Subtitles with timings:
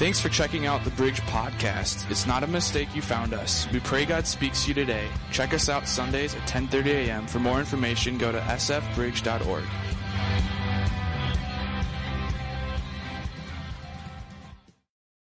[0.00, 2.10] Thanks for checking out the Bridge Podcast.
[2.10, 3.70] It's not a mistake you found us.
[3.70, 5.06] We pray God speaks to you today.
[5.30, 7.26] Check us out Sundays at 10:30 a.m.
[7.26, 9.64] For more information, go to sfbridge.org.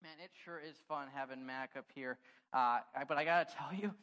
[0.02, 2.19] Man, it sure is fun having Mac up here.
[2.53, 3.94] Uh, but I got to tell you,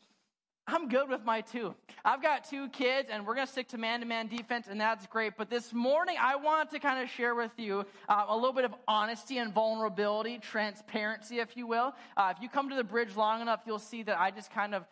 [0.66, 1.75] I'm good with my two.
[2.05, 4.79] I've got two kids, and we're going to stick to man to man defense, and
[4.79, 5.34] that's great.
[5.38, 8.64] But this morning, I want to kind of share with you uh, a little bit
[8.64, 11.93] of honesty and vulnerability, transparency, if you will.
[12.15, 14.74] Uh, if you come to the bridge long enough, you'll see that I just kind
[14.74, 14.86] of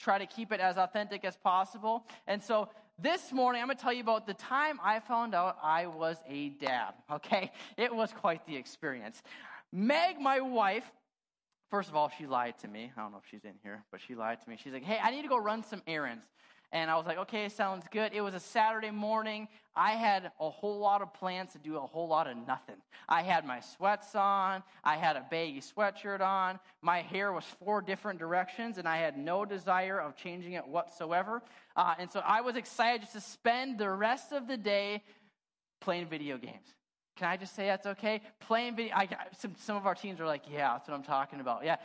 [0.00, 2.04] try to keep it as authentic as possible.
[2.26, 5.58] And so this morning, I'm going to tell you about the time I found out
[5.62, 7.52] I was a dad, okay?
[7.76, 9.22] It was quite the experience.
[9.72, 10.84] Meg, my wife,
[11.74, 12.92] First of all, she lied to me.
[12.96, 14.56] I don't know if she's in here, but she lied to me.
[14.62, 16.24] She's like, hey, I need to go run some errands.
[16.70, 18.12] And I was like, okay, sounds good.
[18.14, 19.48] It was a Saturday morning.
[19.74, 22.76] I had a whole lot of plans to do a whole lot of nothing.
[23.08, 24.62] I had my sweats on.
[24.84, 26.60] I had a baggy sweatshirt on.
[26.80, 31.42] My hair was four different directions, and I had no desire of changing it whatsoever.
[31.74, 35.02] Uh, and so I was excited just to spend the rest of the day
[35.80, 36.68] playing video games.
[37.16, 38.20] Can I just say that's okay?
[38.40, 41.40] Playing video, I, some, some of our teens are like, yeah, that's what I'm talking
[41.40, 41.64] about.
[41.64, 41.76] Yeah.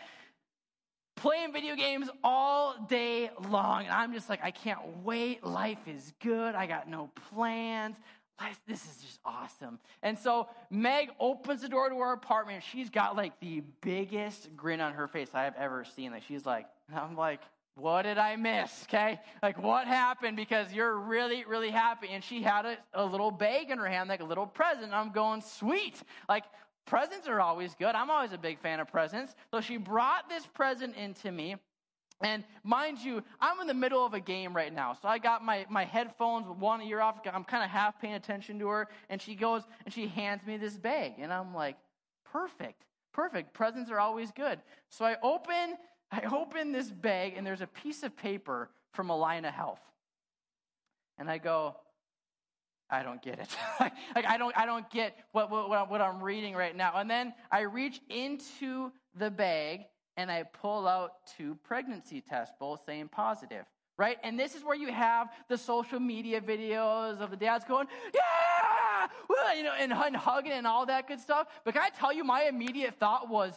[1.16, 3.83] Playing video games all day long.
[3.83, 5.44] And I'm just like, I can't wait.
[5.44, 6.55] Life is good.
[6.55, 7.97] I got no plans.
[8.66, 9.80] This is just awesome.
[10.02, 12.64] And so Meg opens the door to our apartment.
[12.64, 16.11] She's got like the biggest grin on her face I have ever seen.
[16.11, 17.41] Like she's like, I'm like,
[17.80, 18.83] what did I miss?
[18.83, 19.19] Okay.
[19.41, 20.38] Like, what happened?
[20.38, 22.09] Because you're really, really happy.
[22.11, 24.94] And she had a, a little bag in her hand, like a little present.
[24.94, 26.02] I'm going, sweet.
[26.27, 26.44] Like,
[26.86, 27.95] presents are always good.
[27.95, 29.36] I'm always a big fan of presents.
[29.52, 31.55] So she brought this present into me.
[32.21, 34.93] And mind you, I'm in the middle of a game right now.
[34.93, 37.19] So I got my, my headphones one ear off.
[37.31, 38.88] I'm kind of half paying attention to her.
[39.09, 41.14] And she goes and she hands me this bag.
[41.19, 41.77] And I'm like,
[42.25, 42.83] perfect,
[43.14, 43.53] perfect.
[43.53, 44.59] Presents are always good.
[44.89, 45.77] So I open
[46.11, 49.81] I open this bag and there's a piece of paper from Allina Health.
[51.17, 51.75] And I go,
[52.89, 53.55] I don't get it.
[53.80, 56.93] like, I don't, I don't get what, what, what I'm reading right now.
[56.95, 59.81] And then I reach into the bag
[60.17, 63.65] and I pull out two pregnancy tests, both saying positive,
[63.97, 64.17] right?
[64.23, 69.53] And this is where you have the social media videos of the dads going, yeah,
[69.55, 71.47] you know, and, and hugging and all that good stuff.
[71.64, 73.53] But can I tell you, my immediate thought was,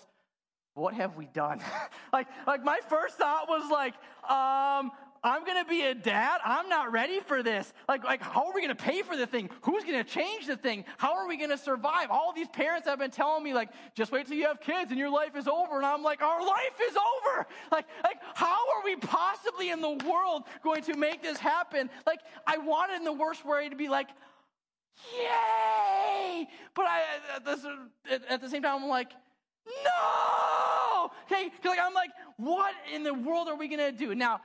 [0.74, 1.60] what have we done?
[2.12, 3.94] like, like my first thought was like,
[4.30, 4.90] um,
[5.24, 6.40] I'm gonna be a dad.
[6.44, 7.72] I'm not ready for this.
[7.88, 9.50] Like, like, how are we gonna pay for the thing?
[9.62, 10.84] Who's gonna change the thing?
[10.96, 12.08] How are we gonna survive?
[12.10, 14.98] All these parents have been telling me, like, just wait till you have kids and
[14.98, 15.76] your life is over.
[15.76, 17.46] And I'm like, our life is over.
[17.70, 21.88] Like, like, how are we possibly in the world going to make this happen?
[22.04, 24.08] Like, I wanted in the worst way to be like,
[25.16, 26.48] yay!
[26.74, 27.02] But I,
[27.36, 27.78] at the,
[28.28, 29.12] at the same time, I'm like,
[29.66, 31.10] no!
[31.24, 34.14] Okay, like I'm like, what in the world are we gonna do?
[34.14, 34.40] Now,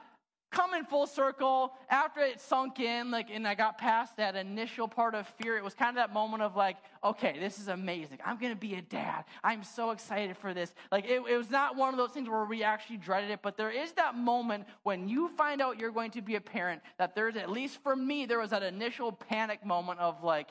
[0.52, 5.14] coming full circle, after it sunk in, like, and I got past that initial part
[5.14, 8.20] of fear, it was kind of that moment of like, okay, this is amazing.
[8.26, 9.26] I'm gonna be a dad.
[9.44, 10.74] I'm so excited for this.
[10.92, 13.58] Like, it, it was not one of those things where we actually dreaded it, but
[13.58, 17.14] there is that moment when you find out you're going to be a parent that
[17.14, 20.50] there's, at least for me, there was that initial panic moment of like,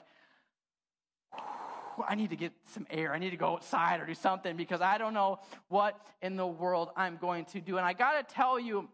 [2.09, 3.12] I need to get some air.
[3.12, 6.47] I need to go outside or do something because I don't know what in the
[6.47, 7.77] world I'm going to do.
[7.77, 8.89] And I got to tell you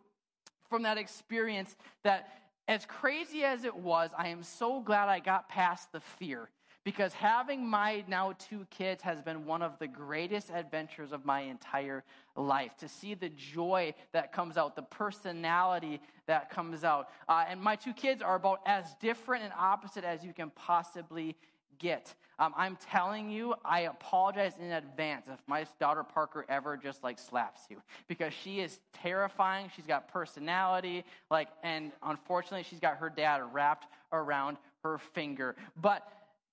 [0.69, 2.29] from that experience that
[2.69, 6.49] as crazy as it was, I am so glad I got past the fear
[6.85, 11.43] because having my now two kids has been one of the greatest adventures of my
[11.43, 12.03] entire
[12.37, 12.77] life.
[12.79, 17.09] To see the joy that comes out, the personality that comes out.
[17.29, 21.37] Uh, and my two kids are about as different and opposite as you can possibly
[21.83, 22.15] get.
[22.39, 27.19] Um, I'm telling you, I apologize in advance if my daughter Parker ever just like
[27.19, 29.71] slaps you because she is terrifying.
[29.77, 35.57] She's got personality, like, and unfortunately, she's got her dad wrapped around her finger.
[35.81, 36.03] But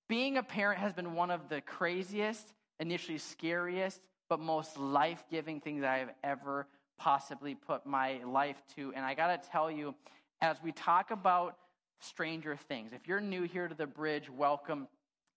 [0.08, 5.60] being a parent has been one of the craziest, initially scariest, but most life giving
[5.60, 6.66] things I have ever
[6.98, 8.92] possibly put my life to.
[8.94, 9.94] And I got to tell you,
[10.40, 11.56] as we talk about
[12.00, 14.86] Stranger Things, if you're new here to the bridge, welcome.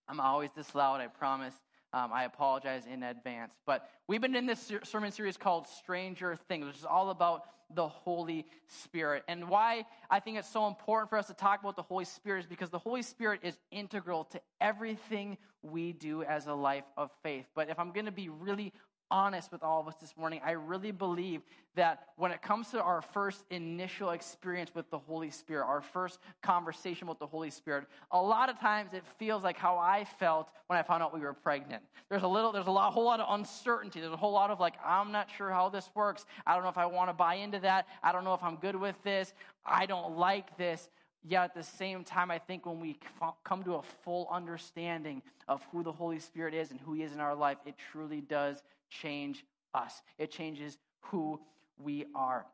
[0.08, 1.54] I'm always this loud, I promise.
[1.92, 3.54] Um, I apologize in advance.
[3.66, 7.42] But we've been in this sermon series called Stranger Things, which is all about
[7.74, 9.22] the Holy Spirit.
[9.28, 12.40] And why I think it's so important for us to talk about the Holy Spirit
[12.40, 17.10] is because the Holy Spirit is integral to everything we do as a life of
[17.22, 17.46] faith.
[17.54, 18.72] But if I'm going to be really
[19.10, 21.42] honest with all of us this morning, I really believe
[21.76, 26.18] that when it comes to our first initial experience with the Holy Spirit, our first
[26.42, 30.50] conversation with the Holy Spirit, a lot of times it feels like how I felt
[30.68, 31.82] when I found out we were pregnant.
[32.08, 34.00] There's a little, there's a lot, whole lot of uncertainty.
[34.00, 36.26] There's a whole lot of like, I'm not sure how this works.
[36.46, 37.86] I don't know if I want to buy into that.
[38.02, 39.32] I don't know if I'm good with this.
[39.66, 40.88] I don't like this.
[41.26, 42.98] Yet at the same time, I think when we
[43.44, 47.12] come to a full understanding of who the Holy Spirit is and who He is
[47.12, 48.62] in our life, it truly does
[49.00, 49.44] change
[49.74, 50.02] us.
[50.18, 51.40] It changes who
[51.78, 52.46] we are.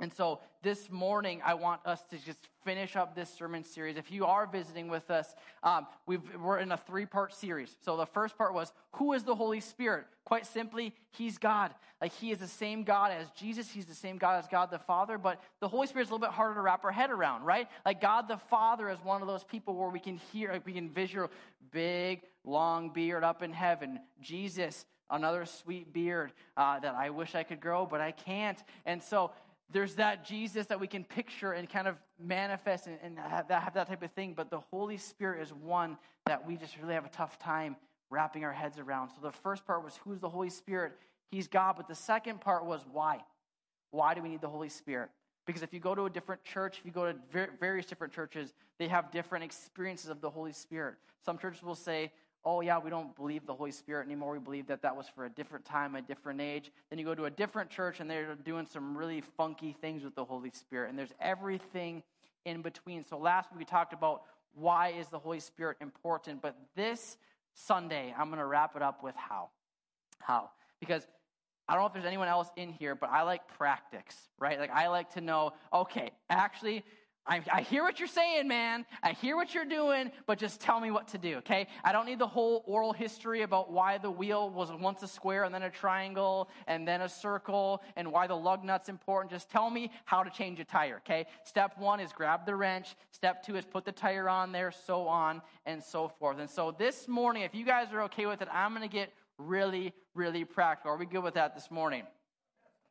[0.00, 3.96] And so this morning, I want us to just finish up this sermon series.
[3.96, 7.74] If you are visiting with us, um, we are in a three part series.
[7.84, 10.06] So the first part was, Who is the Holy Spirit?
[10.24, 11.72] Quite simply, He's God.
[12.00, 14.80] Like He is the same God as Jesus, He's the same God as God the
[14.80, 17.44] Father, but the Holy Spirit is a little bit harder to wrap our head around,
[17.44, 17.68] right?
[17.86, 20.72] Like God the Father is one of those people where we can hear, like we
[20.72, 21.30] can visual
[21.70, 24.00] big, long beard up in heaven.
[24.20, 28.62] Jesus, another sweet beard uh, that I wish I could grow, but I can't.
[28.86, 29.32] And so
[29.70, 33.62] there's that Jesus that we can picture and kind of manifest and, and have, that,
[33.62, 34.34] have that type of thing.
[34.34, 35.96] But the Holy Spirit is one
[36.26, 37.76] that we just really have a tough time
[38.10, 39.10] wrapping our heads around.
[39.10, 40.92] So the first part was who's the Holy Spirit?
[41.30, 41.74] He's God.
[41.76, 43.20] But the second part was why?
[43.90, 45.10] Why do we need the Holy Spirit?
[45.46, 48.54] Because if you go to a different church, if you go to various different churches,
[48.78, 50.94] they have different experiences of the Holy Spirit.
[51.24, 52.12] Some churches will say,
[52.44, 54.32] oh, yeah, we don't believe the Holy Spirit anymore.
[54.32, 56.70] We believe that that was for a different time, a different age.
[56.90, 60.14] Then you go to a different church and they're doing some really funky things with
[60.14, 60.90] the Holy Spirit.
[60.90, 62.02] And there's everything
[62.44, 63.04] in between.
[63.04, 64.22] So last week we talked about
[64.54, 66.42] why is the Holy Spirit important.
[66.42, 67.16] But this
[67.54, 69.48] Sunday, I'm going to wrap it up with how.
[70.18, 70.50] How?
[70.80, 71.06] Because
[71.68, 74.58] I don't know if there's anyone else in here, but I like practice, right?
[74.58, 76.84] Like I like to know, okay, actually,
[77.26, 78.84] I, I, hear what you're saying, man.
[79.02, 81.68] I hear what you're doing, but just tell me what to do, okay?
[81.82, 85.44] I don't need the whole oral history about why the wheel was once a square
[85.44, 89.30] and then a triangle and then a circle and why the lug nut's important.
[89.30, 91.26] Just tell me how to change a tire, okay?
[91.44, 92.94] Step one is grab the wrench.
[93.10, 96.38] Step two is put the tire on there, so on and so forth.
[96.38, 99.10] And so this morning, if you guys are okay with it, I'm going to get
[99.38, 100.92] really, really practical.
[100.92, 102.02] Are we good with that this morning?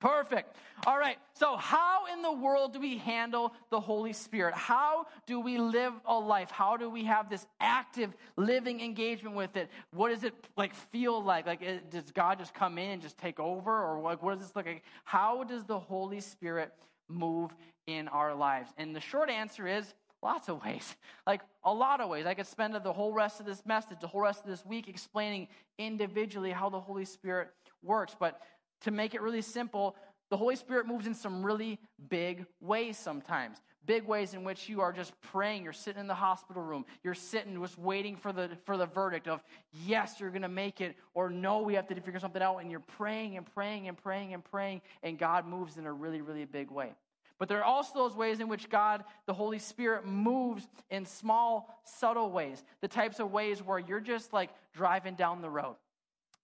[0.04, 0.58] Perfect.
[0.86, 1.16] All right.
[1.34, 4.54] So, how in the world do we handle the Holy Spirit?
[4.54, 6.52] How do we live a life?
[6.52, 9.70] How do we have this active living engagement with it?
[9.92, 11.46] What does it like feel like?
[11.46, 14.46] Like, it, does God just come in and just take over, or like, what does
[14.46, 14.84] this look like?
[15.06, 16.74] How does the Holy Spirit
[17.08, 17.56] move
[17.88, 18.72] in our lives?
[18.78, 20.98] And the short answer is lots of ways.
[21.26, 22.26] Like a lot of ways.
[22.26, 24.90] I could spend the whole rest of this message, the whole rest of this week
[24.90, 25.48] explaining
[25.78, 27.48] individually how the Holy Spirit
[27.82, 28.14] works.
[28.20, 28.42] But
[28.84, 29.96] to make it really simple,
[30.30, 33.58] the Holy Spirit moves in some really big ways sometimes.
[33.86, 35.64] Big ways in which you are just praying.
[35.64, 36.86] You're sitting in the hospital room.
[37.04, 39.44] You're sitting just waiting for the, for the verdict of,
[39.86, 42.60] yes, you're going to make it, or no, we have to figure something out.
[42.60, 46.22] And you're praying and praying and praying and praying, and God moves in a really,
[46.22, 46.94] really big way.
[47.40, 51.78] But there are also those ways in which God, the Holy Spirit, moves in small,
[51.84, 52.64] subtle ways.
[52.80, 55.76] The types of ways where you're just like driving down the road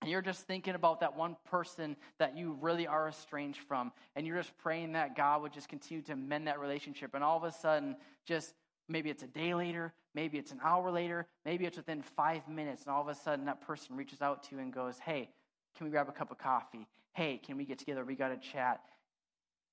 [0.10, 4.26] and you're just thinking about that one person that you really are estranged from, and
[4.26, 7.12] you're just praying that God would just continue to mend that relationship.
[7.14, 7.96] And all of a sudden,
[8.26, 8.56] just
[8.88, 12.86] maybe it's a day later, maybe it's an hour later, maybe it's within five minutes,
[12.86, 15.30] and all of a sudden that person reaches out to you and goes, Hey,
[15.78, 16.88] can we grab a cup of coffee?
[17.14, 18.04] Hey, can we get together?
[18.04, 18.82] We got to chat.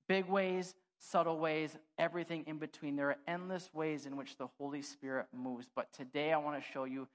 [0.06, 2.94] Big ways, subtle ways, everything in between.
[2.94, 5.66] There are endless ways in which the Holy Spirit moves.
[5.74, 7.08] But today I want to show you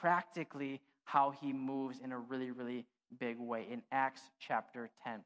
[0.00, 2.84] practically how he moves in a really, really
[3.18, 5.20] big way in Acts chapter 10.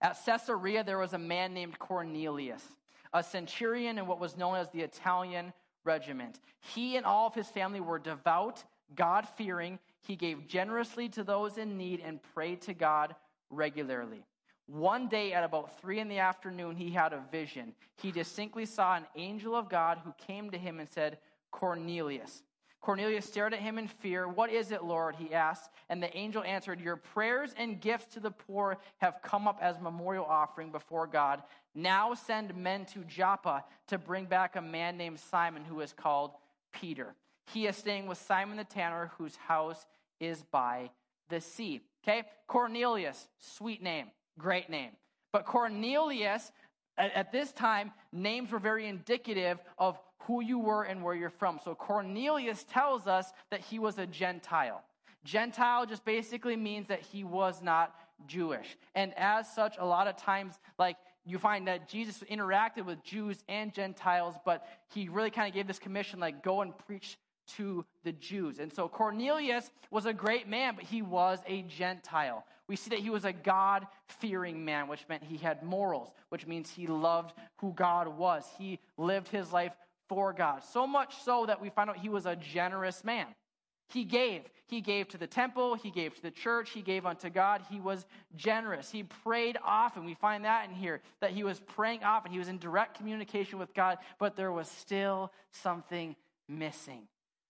[0.00, 2.64] At Caesarea, there was a man named Cornelius,
[3.12, 5.52] a centurion in what was known as the Italian
[5.84, 6.40] regiment.
[6.60, 8.64] He and all of his family were devout,
[8.94, 9.78] God fearing.
[10.00, 13.14] He gave generously to those in need and prayed to God
[13.50, 14.24] regularly.
[14.66, 17.74] One day at about three in the afternoon, he had a vision.
[17.96, 21.18] He distinctly saw an angel of God who came to him and said,
[21.50, 22.42] Cornelius.
[22.80, 24.26] Cornelius stared at him in fear.
[24.26, 25.16] What is it, Lord?
[25.16, 25.70] he asked.
[25.88, 29.78] And the angel answered, Your prayers and gifts to the poor have come up as
[29.80, 31.42] memorial offering before God.
[31.74, 36.32] Now send men to Joppa to bring back a man named Simon who is called
[36.72, 37.14] Peter.
[37.52, 39.86] He is staying with Simon the tanner, whose house
[40.18, 40.90] is by
[41.28, 41.80] the sea.
[42.02, 42.24] Okay?
[42.46, 44.06] Cornelius, sweet name,
[44.38, 44.90] great name.
[45.32, 46.50] But Cornelius,
[46.96, 49.98] at, this time, names were very indicative of
[50.30, 51.58] who you were and where you're from.
[51.64, 54.80] So Cornelius tells us that he was a Gentile.
[55.24, 57.92] Gentile just basically means that he was not
[58.28, 58.78] Jewish.
[58.94, 60.96] And as such, a lot of times, like
[61.26, 65.66] you find that Jesus interacted with Jews and Gentiles, but he really kind of gave
[65.66, 67.18] this commission like, go and preach
[67.56, 68.60] to the Jews.
[68.60, 72.44] And so Cornelius was a great man, but he was a Gentile.
[72.68, 76.46] We see that he was a God fearing man, which meant he had morals, which
[76.46, 78.44] means he loved who God was.
[78.56, 79.72] He lived his life
[80.10, 80.64] for God.
[80.64, 83.28] So much so that we find out he was a generous man.
[83.88, 84.42] He gave.
[84.66, 85.76] He gave to the temple.
[85.76, 86.70] He gave to the church.
[86.70, 87.62] He gave unto God.
[87.70, 88.90] He was generous.
[88.90, 90.04] He prayed often.
[90.04, 92.32] We find that in here, that he was praying often.
[92.32, 96.16] He was in direct communication with God, but there was still something
[96.48, 97.02] missing.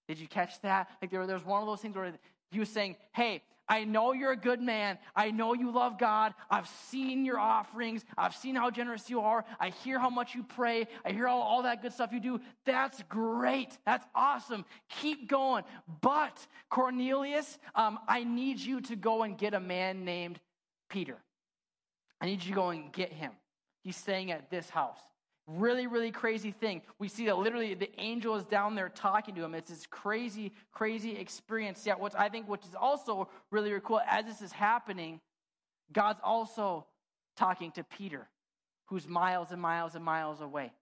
[0.07, 0.90] Did you catch that?
[1.00, 2.12] Like there, there was one of those things where
[2.50, 4.99] he was saying, Hey, I know you're a good man.
[5.14, 6.35] I know you love God.
[6.50, 8.04] I've seen your offerings.
[8.19, 9.45] I've seen how generous you are.
[9.61, 10.88] I hear how much you pray.
[11.04, 12.40] I hear all, all that good stuff you do.
[12.66, 13.78] That's great.
[13.87, 14.64] That's awesome.
[14.88, 15.62] Keep going.
[16.00, 20.40] But, Cornelius, um, I need you to go and get a man named
[20.88, 21.19] Peter.
[22.21, 23.30] I need you to go and get him.
[23.85, 24.99] He's staying at this house.
[25.57, 26.83] Really, really crazy thing.
[27.00, 29.54] We see that literally the angel is down there talking to him.
[29.54, 31.85] It's this crazy, crazy experience.
[31.85, 35.21] Yet, what I think, which is also really, really cool, as this is happening,
[35.92, 36.87] God's also
[37.37, 38.28] talking to Peter,
[38.87, 40.73] who's miles and miles and miles away.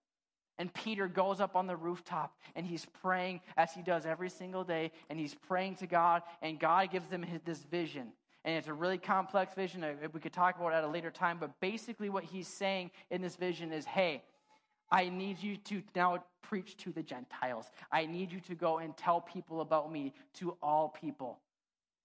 [0.59, 4.63] And Peter goes up on the rooftop and he's praying as he does every single
[4.63, 4.91] day.
[5.09, 8.09] And he's praying to God, and God gives him this vision.
[8.45, 9.83] And it's a really complex vision.
[10.13, 11.37] We could talk about it at a later time.
[11.39, 14.21] But basically, what he's saying in this vision is hey,
[14.91, 17.69] I need you to now preach to the Gentiles.
[17.91, 21.39] I need you to go and tell people about me to all people.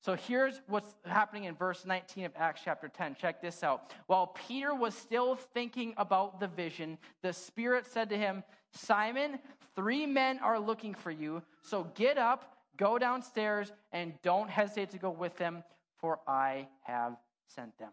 [0.04, 3.16] So here's what's happening in verse 19 of Acts chapter 10.
[3.18, 3.90] Check this out.
[4.06, 9.38] While Peter was still thinking about the vision, the Spirit said to him, Simon,
[9.74, 11.42] three men are looking for you.
[11.62, 15.64] So get up, go downstairs, and don't hesitate to go with them,
[15.96, 17.92] for I have sent them.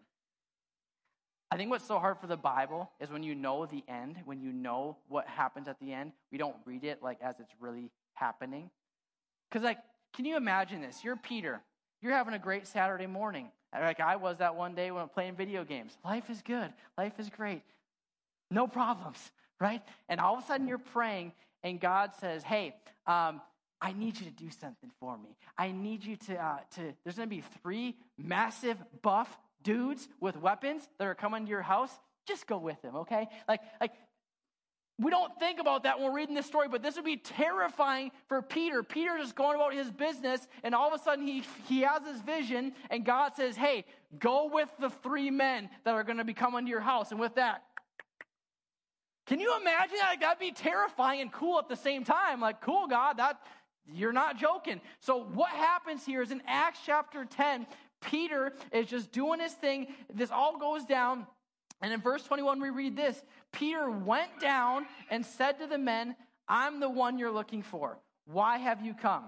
[1.52, 4.40] I think what's so hard for the Bible is when you know the end, when
[4.40, 7.90] you know what happens at the end, we don't read it like as it's really
[8.14, 8.70] happening.
[9.50, 9.76] Because, like,
[10.14, 11.04] can you imagine this?
[11.04, 11.60] You're Peter.
[12.00, 13.50] You're having a great Saturday morning.
[13.70, 15.92] Like I was that one day when I'm playing video games.
[16.02, 16.72] Life is good.
[16.96, 17.64] Life is great.
[18.50, 19.18] No problems,
[19.60, 19.82] right?
[20.08, 21.32] And all of a sudden you're praying,
[21.62, 22.74] and God says, Hey,
[23.06, 23.42] um,
[23.78, 25.36] I need you to do something for me.
[25.58, 29.28] I need you to, uh, to there's going to be three massive buff
[29.62, 31.90] dudes with weapons that are coming to your house,
[32.26, 33.28] just go with them, okay?
[33.48, 33.92] Like, like
[34.98, 38.12] we don't think about that when we're reading this story, but this would be terrifying
[38.28, 38.82] for Peter.
[38.82, 42.20] Peter is going about his business, and all of a sudden he, he has his
[42.20, 43.84] vision, and God says, Hey,
[44.18, 47.10] go with the three men that are going to be coming to your house.
[47.10, 47.62] And with that,
[49.26, 50.10] can you imagine that?
[50.10, 52.40] Like, that'd be terrifying and cool at the same time.
[52.40, 53.40] Like, cool, God, that
[53.86, 54.80] you're not joking.
[55.00, 57.66] So, what happens here is in Acts chapter 10,
[58.02, 59.88] Peter is just doing his thing.
[60.12, 61.26] This all goes down.
[61.80, 66.14] And in verse 21, we read this Peter went down and said to the men,
[66.48, 67.98] I'm the one you're looking for.
[68.26, 69.24] Why have you come?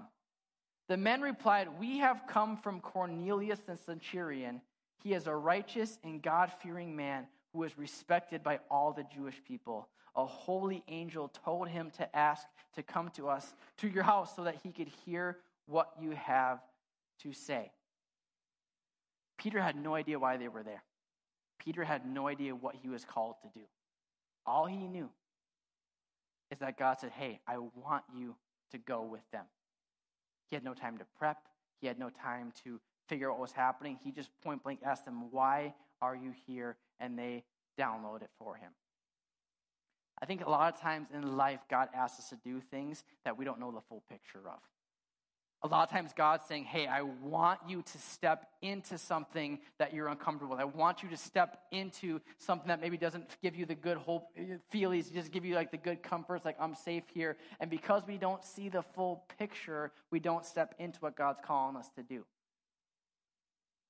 [0.87, 4.61] The men replied, We have come from Cornelius the centurion.
[5.03, 9.41] He is a righteous and God fearing man who is respected by all the Jewish
[9.47, 9.87] people.
[10.15, 14.43] A holy angel told him to ask to come to us, to your house, so
[14.43, 16.59] that he could hear what you have
[17.21, 17.71] to say.
[19.37, 20.83] Peter had no idea why they were there.
[21.59, 23.65] Peter had no idea what he was called to do.
[24.45, 25.09] All he knew
[26.51, 28.35] is that God said, Hey, I want you
[28.71, 29.45] to go with them.
[30.49, 31.37] He had no time to prep,
[31.81, 33.99] he had no time to figure out what was happening.
[34.03, 36.77] He just point blank asked them, Why are you here?
[36.99, 37.43] And they
[37.79, 38.71] download it for him.
[40.21, 43.37] I think a lot of times in life, God asks us to do things that
[43.37, 44.59] we don't know the full picture of.
[45.65, 49.95] A lot of times, God's saying, Hey, I want you to step into something that
[49.95, 50.61] you're uncomfortable with.
[50.61, 54.27] I want you to step into something that maybe doesn't give you the good hope,
[54.69, 57.35] feelings, just give you like the good comforts, like I'm safe here.
[57.59, 61.77] And because we don't see the full picture, we don't step into what God's calling
[61.77, 62.25] us to do.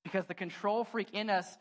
[0.05, 1.58] Because the control freak in us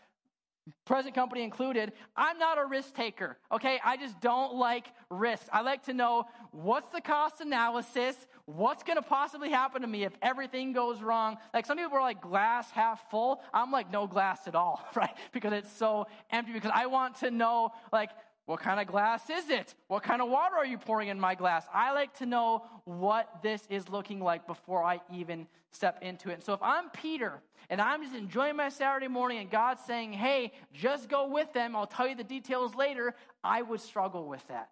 [0.87, 3.37] present company included, I'm not a risk taker.
[3.53, 5.47] Okay, I just don't like risk.
[5.53, 10.05] I like to know what's the cost analysis, what's going to possibly happen to me
[10.05, 11.39] if everything goes wrong.
[11.53, 13.41] Like some people are like glass half full.
[13.53, 15.15] I'm like no glass at all, right?
[15.33, 16.53] Because it's so empty.
[16.53, 18.11] Because I want to know like
[18.47, 19.75] what kind of glass is it?
[19.89, 21.67] What kind of water are you pouring in my glass?
[21.73, 26.45] I like to know what this is looking like before I even step into it.
[26.45, 30.53] so if I'm Peter and I'm just enjoying my Saturday morning and God's saying, hey,
[30.73, 34.69] just go with them, I'll tell you the details later, I would struggle with that.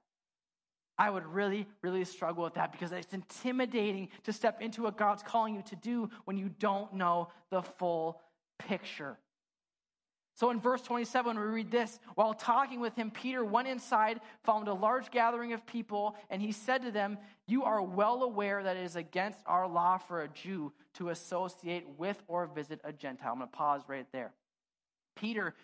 [0.99, 5.23] I would really, really struggle with that because it's intimidating to step into what God's
[5.23, 8.21] calling you to do when you don't know the full
[8.59, 9.19] picture.
[10.35, 14.69] So in verse 27, we read this While talking with him, Peter went inside, found
[14.69, 18.77] a large gathering of people, and he said to them, You are well aware that
[18.77, 23.33] it is against our law for a Jew to associate with or visit a Gentile.
[23.33, 24.33] I'm going to pause right there.
[25.17, 25.55] Peter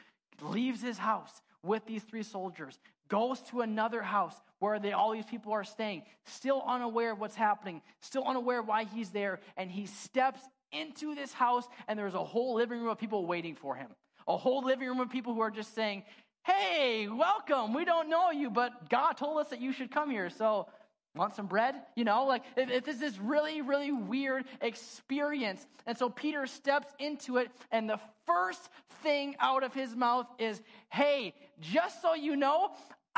[0.42, 5.24] leaves his house with these three soldiers, goes to another house where they, all these
[5.24, 9.86] people are staying, still unaware of what's happening, still unaware why he's there, and he
[9.86, 10.40] steps
[10.72, 13.88] into this house, and there's a whole living room of people waiting for him.
[14.26, 16.02] A whole living room of people who are just saying,
[16.44, 17.74] Hey, welcome.
[17.74, 20.30] We don't know you, but God told us that you should come here.
[20.30, 20.66] So,
[21.14, 21.74] want some bread?
[21.96, 25.66] You know, like is this is really, really weird experience.
[25.86, 28.60] And so Peter steps into it, and the first
[29.02, 32.70] thing out of his mouth is, Hey, just so you know,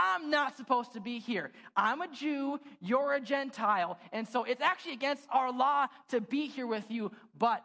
[0.03, 1.53] I'm not supposed to be here.
[1.77, 3.99] I'm a Jew, you're a Gentile.
[4.13, 7.63] And so it's actually against our law to be here with you, but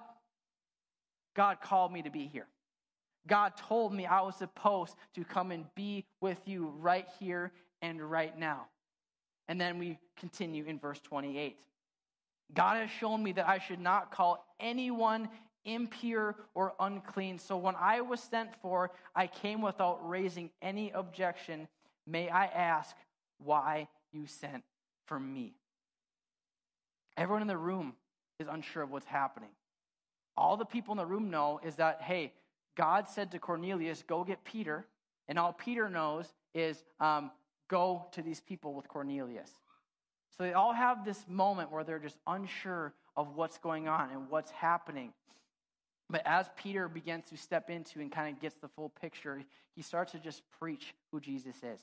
[1.33, 2.47] God called me to be here.
[3.25, 8.01] God told me I was supposed to come and be with you right here and
[8.01, 8.67] right now.
[9.47, 11.55] And then we continue in verse 28.
[12.53, 15.29] God has shown me that I should not call anyone
[15.63, 17.39] impure or unclean.
[17.39, 21.67] So when I was sent for, I came without raising any objection.
[22.07, 22.95] May I ask
[23.37, 24.63] why you sent
[25.05, 25.55] for me?
[27.17, 27.93] Everyone in the room
[28.39, 29.49] is unsure of what's happening.
[30.37, 32.33] All the people in the room know is that, hey,
[32.75, 34.85] God said to Cornelius, Go get Peter.
[35.27, 37.31] And all Peter knows is um,
[37.67, 39.49] go to these people with Cornelius.
[40.37, 44.29] So they all have this moment where they're just unsure of what's going on and
[44.29, 45.13] what's happening.
[46.09, 49.41] But as Peter begins to step into and kind of gets the full picture,
[49.75, 51.79] he starts to just preach who Jesus is.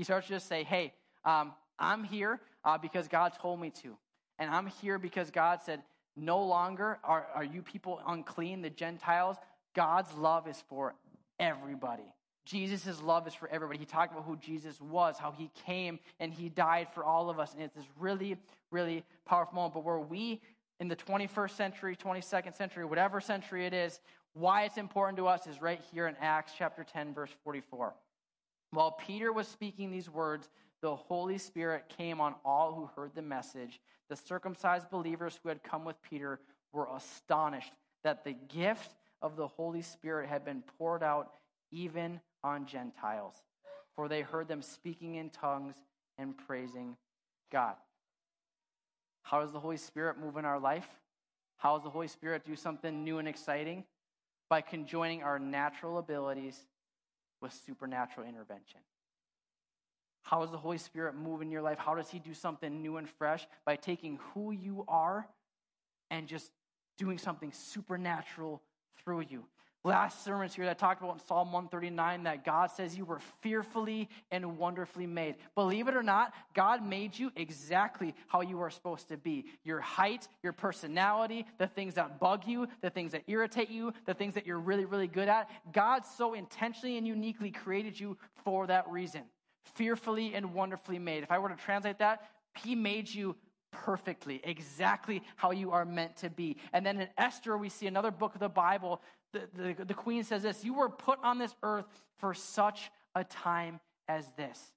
[0.00, 0.94] He starts to just say, Hey,
[1.26, 3.98] um, I'm here uh, because God told me to.
[4.38, 5.82] And I'm here because God said,
[6.16, 9.36] No longer are, are you people unclean, the Gentiles,
[9.76, 10.94] God's love is for
[11.38, 12.14] everybody.
[12.46, 13.78] Jesus' love is for everybody.
[13.78, 17.38] He talked about who Jesus was, how he came and he died for all of
[17.38, 17.52] us.
[17.52, 18.38] And it's this really,
[18.70, 19.74] really powerful moment.
[19.74, 20.40] But where we,
[20.80, 24.00] in the 21st century, 22nd century, whatever century it is,
[24.32, 27.92] why it's important to us is right here in Acts chapter 10, verse 44.
[28.72, 30.48] While Peter was speaking these words,
[30.80, 33.80] the Holy Spirit came on all who heard the message.
[34.08, 36.40] The circumcised believers who had come with Peter
[36.72, 37.72] were astonished
[38.04, 41.32] that the gift of the Holy Spirit had been poured out
[41.70, 43.34] even on Gentiles,
[43.94, 45.76] for they heard them speaking in tongues
[46.16, 46.96] and praising
[47.52, 47.74] God.
[49.22, 50.88] How does the Holy Spirit move in our life?
[51.56, 53.84] How does the Holy Spirit do something new and exciting?
[54.48, 56.66] By conjoining our natural abilities
[57.40, 58.80] with supernatural intervention.
[60.22, 61.78] How does the Holy Spirit move in your life?
[61.78, 63.46] How does He do something new and fresh?
[63.64, 65.26] By taking who you are
[66.10, 66.50] and just
[66.98, 68.62] doing something supernatural
[69.02, 69.44] through you.
[69.82, 73.20] Last sermon here, that I talked about in Psalm 139 that God says you were
[73.40, 75.36] fearfully and wonderfully made.
[75.54, 79.46] Believe it or not, God made you exactly how you are supposed to be.
[79.64, 84.12] Your height, your personality, the things that bug you, the things that irritate you, the
[84.12, 85.48] things that you're really, really good at.
[85.72, 89.22] God so intentionally and uniquely created you for that reason.
[89.76, 91.22] Fearfully and wonderfully made.
[91.22, 92.28] If I were to translate that,
[92.62, 93.34] He made you
[93.72, 96.56] perfectly, exactly how you are meant to be.
[96.72, 99.00] And then in Esther, we see another book of the Bible.
[99.32, 101.86] The, the, the, queen says this You were put on this earth
[102.18, 104.72] for such a time as this.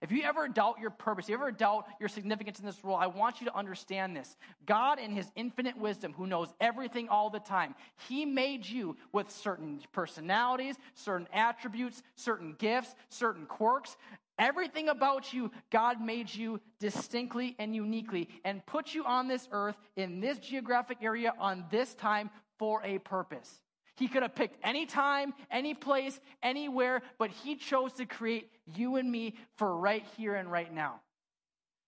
[0.00, 3.08] If you ever doubt your purpose, you ever doubt your significance in this role, I
[3.08, 4.36] want you to understand this.
[4.64, 7.74] God, in His infinite wisdom, who knows everything all the time,
[8.08, 13.96] He made you with certain personalities, certain attributes, certain gifts, certain quirks.
[14.38, 19.76] Everything about you, God made you distinctly and uniquely and put you on this earth
[19.96, 23.60] in this geographic area on this time for a purpose.
[23.96, 28.96] He could have picked any time, any place, anywhere, but He chose to create you
[28.96, 31.00] and me for right here and right now.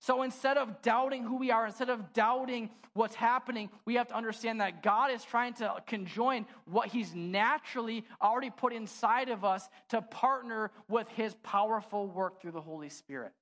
[0.01, 4.17] So instead of doubting who we are, instead of doubting what's happening, we have to
[4.17, 9.69] understand that God is trying to conjoin what He's naturally already put inside of us
[9.91, 13.33] to partner with His powerful work through the Holy Spirit.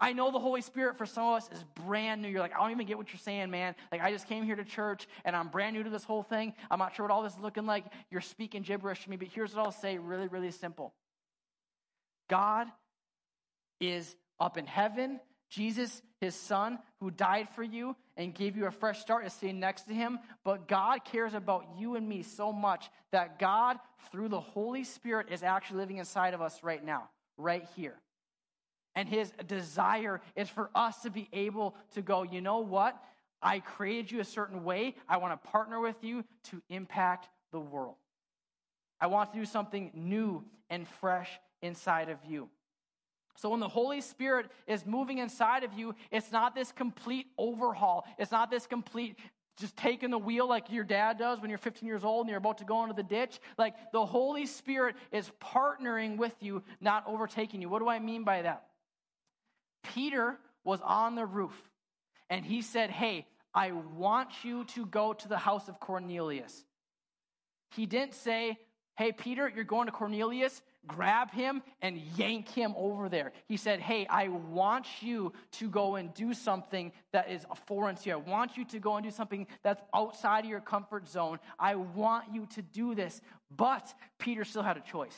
[0.00, 2.28] I know the Holy Spirit for some of us is brand new.
[2.28, 3.74] You're like, I don't even get what you're saying, man.
[3.92, 6.54] Like, I just came here to church and I'm brand new to this whole thing.
[6.70, 7.84] I'm not sure what all this is looking like.
[8.10, 10.94] You're speaking gibberish to me, but here's what I'll say really, really simple
[12.30, 12.66] God
[13.78, 15.20] is up in heaven
[15.52, 19.60] Jesus, his son, who died for you and gave you a fresh start, is sitting
[19.60, 20.18] next to him.
[20.44, 23.78] But God cares about you and me so much that God,
[24.10, 27.96] through the Holy Spirit, is actually living inside of us right now, right here.
[28.94, 32.96] And his desire is for us to be able to go, you know what?
[33.42, 34.94] I created you a certain way.
[35.06, 37.96] I want to partner with you to impact the world.
[38.98, 41.28] I want to do something new and fresh
[41.60, 42.48] inside of you.
[43.36, 48.06] So when the Holy Spirit is moving inside of you, it's not this complete overhaul.
[48.18, 49.16] It's not this complete
[49.58, 52.38] just taking the wheel like your dad does when you're 15 years old and you're
[52.38, 53.38] about to go into the ditch.
[53.58, 57.68] Like the Holy Spirit is partnering with you, not overtaking you.
[57.68, 58.64] What do I mean by that?
[59.94, 61.54] Peter was on the roof
[62.30, 66.64] and he said, Hey, I want you to go to the house of Cornelius.
[67.72, 68.58] He didn't say,
[68.96, 73.32] Hey, Peter, you're going to Cornelius grab him and yank him over there.
[73.46, 78.08] He said, Hey, I want you to go and do something that is foreign to
[78.08, 78.14] you.
[78.14, 81.38] I want you to go and do something that's outside of your comfort zone.
[81.58, 83.20] I want you to do this.
[83.54, 85.16] But Peter still had a choice.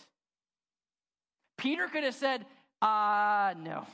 [1.57, 2.45] Peter could have said,
[2.83, 3.87] uh, no.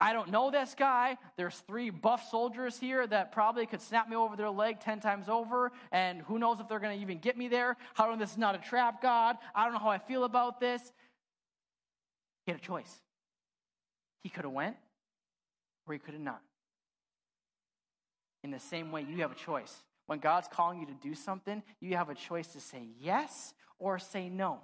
[0.00, 1.18] I don't know this guy.
[1.36, 5.28] There's three buff soldiers here that probably could snap me over their leg 10 times
[5.28, 7.76] over, and who knows if they're going to even get me there.
[7.94, 9.36] How do this is not a trap, God?
[9.54, 10.80] I don't know how I feel about this.
[12.46, 12.92] He had a choice.
[14.22, 14.76] He could have went,
[15.86, 16.42] or he could have not.
[18.44, 19.74] In the same way, you have a choice.
[20.06, 23.98] When God's calling you to do something, you have a choice to say yes or
[23.98, 24.60] say no.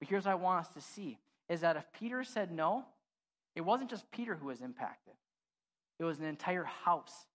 [0.00, 2.86] But here's what I want us to see is that if Peter said no,
[3.54, 5.14] it wasn't just Peter who was impacted,
[5.98, 7.26] it was an entire house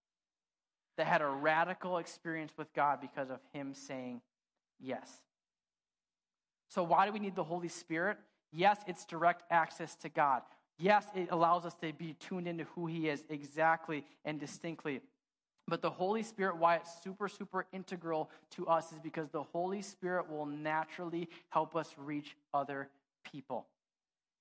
[0.98, 4.22] that had a radical experience with God because of him saying
[4.80, 5.10] yes.
[6.70, 8.18] So, why do we need the Holy Spirit?
[8.52, 10.42] Yes, it's direct access to God.
[10.80, 15.02] Yes, it allows us to be tuned into who He is exactly and distinctly.
[15.68, 19.82] But the Holy Spirit, why it's super, super integral to us, is because the Holy
[19.82, 22.90] Spirit will naturally help us reach other
[23.30, 23.66] people.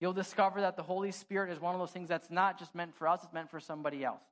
[0.01, 2.95] You'll discover that the Holy Spirit is one of those things that's not just meant
[2.95, 4.23] for us, it's meant for somebody else.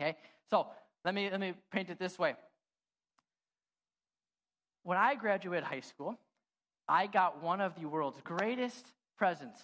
[0.00, 0.16] Okay?
[0.50, 0.68] So
[1.04, 2.34] let me let me paint it this way.
[4.82, 6.18] When I graduated high school,
[6.88, 9.60] I got one of the world's greatest presents.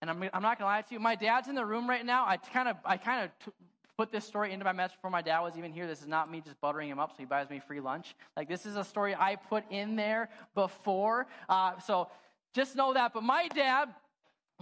[0.00, 1.00] And I'm, I'm not going to lie to you.
[1.00, 2.26] My dad's in the room right now.
[2.26, 3.52] I kind of I kind of t-
[3.96, 5.86] put this story into my message before my dad was even here.
[5.86, 8.14] This is not me just buttering him up so he buys me free lunch.
[8.36, 11.26] Like this is a story I put in there before.
[11.48, 12.08] Uh, so
[12.54, 13.14] just know that.
[13.14, 13.88] But my dad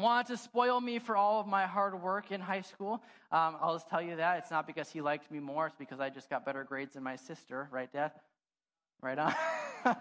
[0.03, 3.03] wanted to spoil me for all of my hard work in high school.
[3.31, 4.39] Um, I'll just tell you that.
[4.39, 7.03] It's not because he liked me more, it's because I just got better grades than
[7.03, 8.13] my sister, right, Dad?
[9.01, 9.35] Right on.
[9.85, 9.99] if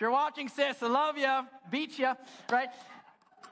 [0.00, 2.12] you're watching, sis, I love you, beat you,
[2.50, 2.68] right?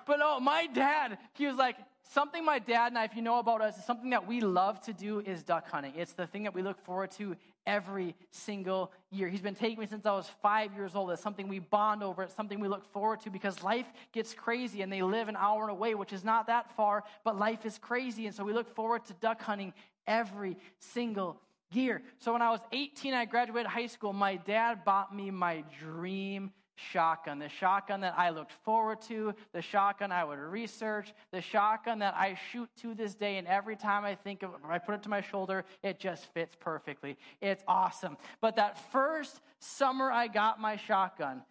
[0.06, 1.76] But oh, my dad, he was like,
[2.10, 4.92] something my dad and I, if you know about us, something that we love to
[4.92, 5.92] do is duck hunting.
[5.96, 7.36] It's the thing that we look forward to
[7.68, 9.28] every single year.
[9.28, 11.10] He's been taking me since I was five years old.
[11.10, 12.22] It's something we bond over.
[12.22, 15.68] It's something we look forward to because life gets crazy and they live an hour
[15.68, 18.26] away, which is not that far, but life is crazy.
[18.26, 19.74] And so we look forward to duck hunting
[20.06, 21.38] every single
[21.70, 22.00] year.
[22.18, 24.14] So when I was 18, I graduated high school.
[24.14, 29.62] My dad bought me my dream shotgun, the shotgun that I looked forward to, the
[29.62, 33.38] shotgun I would research, the shotgun that I shoot to this day.
[33.38, 36.32] And every time I think of it, I put it to my shoulder, it just
[36.32, 37.16] fits perfectly.
[37.40, 38.16] It's awesome.
[38.40, 41.42] But that first summer I got my shotgun,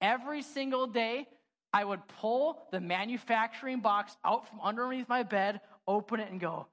[0.00, 1.26] every single day
[1.72, 6.66] I would pull the manufacturing box out from underneath my bed, open it, and go,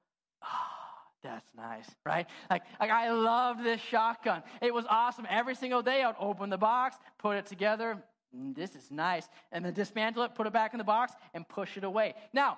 [1.28, 2.26] that's nice, right?
[2.50, 4.44] Like, like I loved this shotgun.
[4.62, 5.28] It was awesome.
[5.30, 8.02] Every single day I would open the box, put it together.
[8.36, 9.28] Mm, this is nice.
[9.52, 12.14] And then dismantle it, put it back in the box, and push it away.
[12.34, 12.58] Now,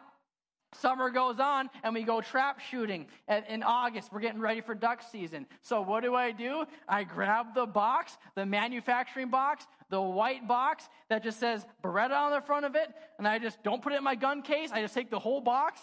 [0.73, 3.07] Summer goes on and we go trap shooting
[3.47, 4.13] in August.
[4.13, 5.47] We're getting ready for duck season.
[5.63, 6.65] So, what do I do?
[6.87, 12.31] I grab the box, the manufacturing box, the white box that just says Beretta on
[12.31, 14.69] the front of it, and I just don't put it in my gun case.
[14.71, 15.81] I just take the whole box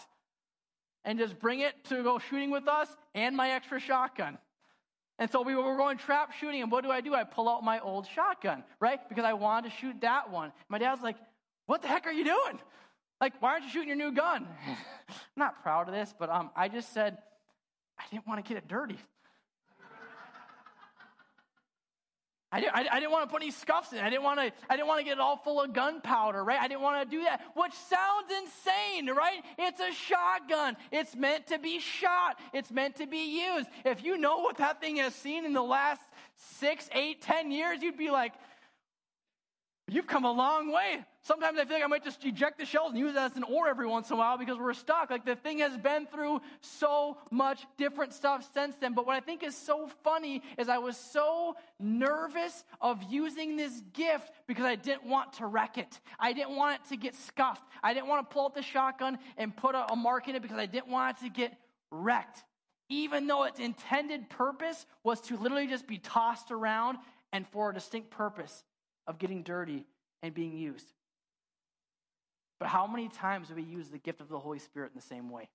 [1.03, 4.37] and just bring it to go shooting with us and my extra shotgun.
[5.19, 7.15] And so we were going trap shooting, and what do I do?
[7.15, 8.99] I pull out my old shotgun, right?
[9.09, 10.51] Because I wanted to shoot that one.
[10.69, 11.17] My dad's like,
[11.65, 12.59] What the heck are you doing?
[13.19, 14.47] Like, why aren't you shooting your new gun?
[14.67, 17.17] I'm not proud of this, but um, I just said,
[17.97, 18.99] I didn't want to get it dirty.
[22.57, 23.99] I didn't, I, I didn't want to put any scuffs in.
[23.99, 24.51] I didn't want to.
[24.67, 26.59] I didn't want to get it all full of gunpowder, right?
[26.59, 29.43] I didn't want to do that, which sounds insane, right?
[29.59, 30.75] It's a shotgun.
[30.91, 32.39] It's meant to be shot.
[32.53, 33.69] It's meant to be used.
[33.85, 36.01] If you know what that thing has seen in the last
[36.35, 38.33] six, eight, ten years, you'd be like,
[39.89, 41.05] You've come a long way.
[41.27, 43.43] Sometimes I feel like I might just eject the shells and use it as an
[43.43, 45.09] oar every once in a while because we're stuck.
[45.09, 48.93] Like the thing has been through so much different stuff since then.
[48.93, 53.83] But what I think is so funny is I was so nervous of using this
[53.91, 55.99] gift because I didn't want to wreck it.
[56.17, 57.67] I didn't want it to get scuffed.
[57.83, 60.41] I didn't want to pull out the shotgun and put a, a mark in it
[60.41, 61.51] because I didn't want it to get
[61.91, 62.45] wrecked.
[62.87, 66.99] Even though its intended purpose was to literally just be tossed around
[67.33, 68.63] and for a distinct purpose
[69.07, 69.83] of getting dirty
[70.23, 70.93] and being used.
[72.59, 75.05] But how many times do we use the gift of the Holy Spirit in the
[75.05, 75.49] same way?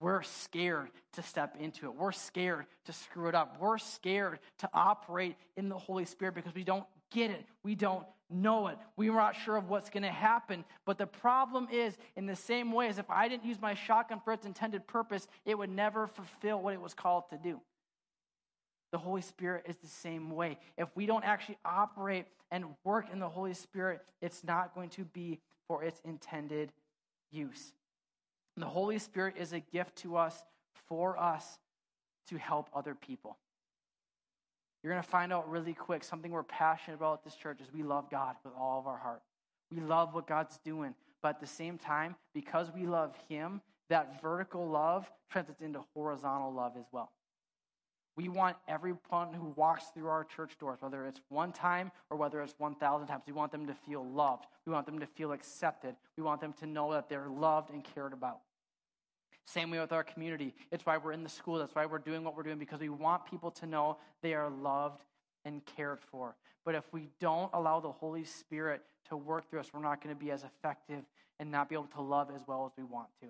[0.00, 1.94] We're scared to step into it.
[1.94, 3.58] We're scared to screw it up.
[3.60, 7.44] We're scared to operate in the Holy Spirit because we don't get it.
[7.62, 8.78] We don't know it.
[8.96, 10.64] We're not sure of what's going to happen.
[10.86, 14.20] But the problem is, in the same way as if I didn't use my shotgun
[14.24, 17.60] for its intended purpose, it would never fulfill what it was called to do.
[18.92, 20.58] The Holy Spirit is the same way.
[20.78, 25.04] If we don't actually operate and work in the Holy Spirit, it's not going to
[25.04, 26.72] be for its intended
[27.30, 27.74] use.
[28.56, 30.42] The Holy Spirit is a gift to us
[30.88, 31.60] for us
[32.26, 33.38] to help other people.
[34.82, 37.72] You're going to find out really quick something we're passionate about at this church is
[37.72, 39.22] we love God with all of our heart.
[39.70, 40.96] We love what God's doing.
[41.22, 46.52] But at the same time, because we love Him, that vertical love translates into horizontal
[46.52, 47.12] love as well.
[48.20, 52.42] We want everyone who walks through our church doors, whether it's one time or whether
[52.42, 54.44] it's 1,000 times, we want them to feel loved.
[54.66, 55.96] We want them to feel accepted.
[56.18, 58.40] We want them to know that they're loved and cared about.
[59.46, 60.54] Same way with our community.
[60.70, 61.58] It's why we're in the school.
[61.58, 64.50] That's why we're doing what we're doing because we want people to know they are
[64.50, 65.02] loved
[65.46, 66.36] and cared for.
[66.66, 70.14] But if we don't allow the Holy Spirit to work through us, we're not going
[70.14, 71.04] to be as effective
[71.38, 73.28] and not be able to love as well as we want to.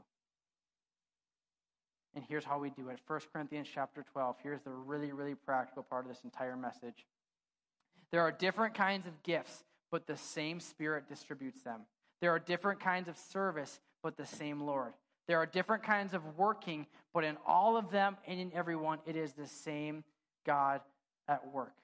[2.15, 4.37] And here's how we do it 1 Corinthians chapter 12.
[4.43, 7.07] Here's the really, really practical part of this entire message.
[8.11, 11.83] There are different kinds of gifts, but the same Spirit distributes them.
[12.21, 14.93] There are different kinds of service, but the same Lord.
[15.29, 19.15] There are different kinds of working, but in all of them and in everyone, it
[19.15, 20.03] is the same
[20.45, 20.81] God
[21.29, 21.75] at work.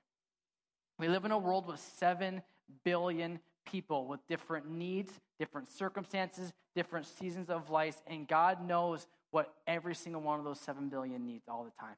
[0.99, 2.43] We live in a world with 7
[2.85, 9.53] billion people with different needs, different circumstances, different seasons of life, and God knows what
[9.67, 11.97] every single one of those 7 billion needs all the time.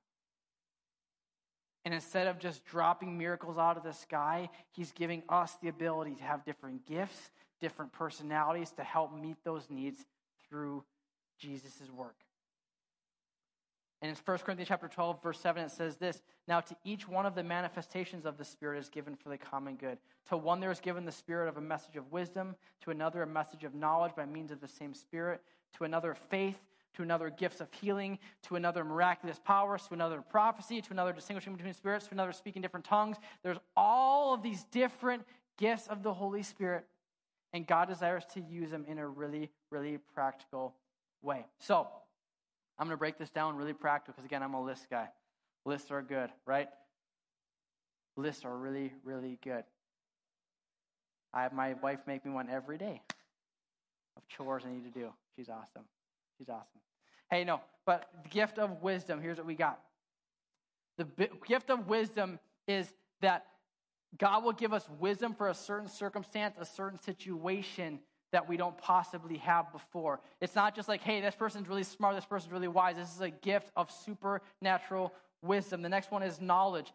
[1.85, 6.17] And instead of just dropping miracles out of the sky, He's giving us the ability
[6.17, 10.05] to have different gifts, different personalities to help meet those needs
[10.49, 10.85] through
[11.39, 12.17] Jesus' work.
[14.01, 17.27] And in 1 Corinthians chapter 12, verse 7, it says this Now to each one
[17.27, 19.99] of the manifestations of the Spirit is given for the common good.
[20.29, 23.27] To one there is given the Spirit of a message of wisdom, to another a
[23.27, 25.41] message of knowledge by means of the same Spirit,
[25.77, 26.59] to another faith,
[26.95, 31.55] to another gifts of healing, to another miraculous powers, to another prophecy, to another distinguishing
[31.55, 33.17] between spirits, to another speaking different tongues.
[33.43, 35.25] There's all of these different
[35.59, 36.87] gifts of the Holy Spirit,
[37.53, 40.75] and God desires to use them in a really, really practical
[41.23, 41.47] way.
[41.59, 41.87] So,
[42.79, 45.09] I'm going to break this down really practical because, again, I'm a list guy.
[45.65, 46.69] Lists are good, right?
[48.17, 49.65] Lists are really, really good.
[51.33, 53.03] I have my wife make me one every day
[54.17, 55.11] of chores I need to do.
[55.37, 55.85] She's awesome.
[56.39, 56.81] She's awesome.
[57.31, 59.81] Hey, no, but the gift of wisdom, here's what we got.
[60.97, 61.07] The
[61.47, 63.47] gift of wisdom is that
[64.17, 68.01] God will give us wisdom for a certain circumstance, a certain situation
[68.33, 70.21] that we don't possibly have before.
[70.41, 72.97] It's not just like, hey, this person's really smart, this person's really wise.
[72.97, 75.83] This is a gift of supernatural wisdom.
[75.83, 76.93] The next one is knowledge.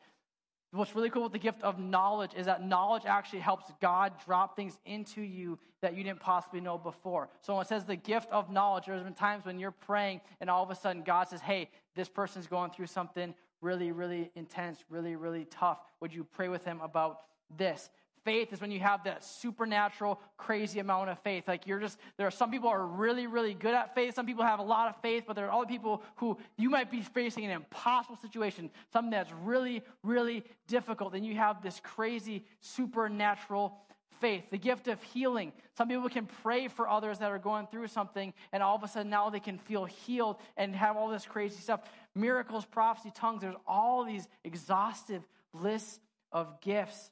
[0.76, 4.56] What's really cool with the gift of knowledge is that knowledge actually helps God drop
[4.56, 7.30] things into you that you didn't possibly know before.
[7.42, 10.50] So when it says the gift of knowledge, there's been times when you're praying and
[10.50, 14.84] all of a sudden God says, hey, this person's going through something really, really intense,
[14.90, 15.78] really, really tough.
[16.00, 17.20] Would you pray with him about
[17.56, 17.92] this?
[18.24, 21.48] Faith is when you have that supernatural, crazy amount of faith.
[21.48, 24.16] Like you're just, there are some people are really, really good at faith.
[24.16, 26.92] Some people have a lot of faith, but there are other people who you might
[26.92, 31.14] be facing an impossible situation, something that's really, really difficult.
[31.14, 33.78] And you have this crazy, supernatural
[34.20, 35.52] faith, the gift of healing.
[35.78, 38.88] Some people can pray for others that are going through something, and all of a
[38.88, 41.82] sudden now they can feel healed and have all this crazy stuff.
[42.16, 46.00] Miracles, prophecy, tongues, there's all these exhaustive lists
[46.32, 47.12] of gifts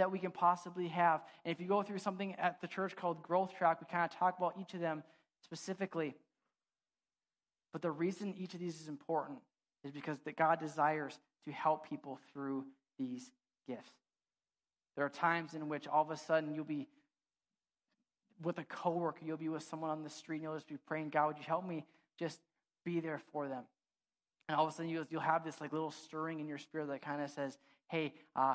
[0.00, 1.20] that we can possibly have.
[1.44, 4.18] And if you go through something at the church called Growth Track, we kind of
[4.18, 5.02] talk about each of them
[5.44, 6.14] specifically.
[7.72, 9.40] But the reason each of these is important
[9.84, 12.64] is because that God desires to help people through
[12.98, 13.30] these
[13.68, 13.92] gifts.
[14.96, 16.88] There are times in which all of a sudden you'll be
[18.42, 21.10] with a coworker, you'll be with someone on the street, and you'll just be praying,
[21.10, 21.84] God, would you help me
[22.18, 22.40] just
[22.86, 23.64] be there for them?
[24.48, 27.02] And all of a sudden you'll, have this like little stirring in your spirit that
[27.02, 27.58] kind of says,
[27.88, 28.54] hey, uh,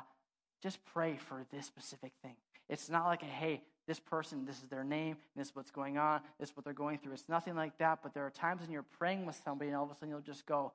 [0.65, 2.33] just pray for this specific thing.
[2.69, 5.99] It's not like, a, hey, this person, this is their name, this is what's going
[5.99, 7.13] on, this is what they're going through.
[7.13, 9.83] It's nothing like that, but there are times when you're praying with somebody and all
[9.83, 10.73] of a sudden you'll just go,